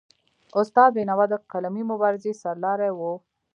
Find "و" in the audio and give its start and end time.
2.93-2.99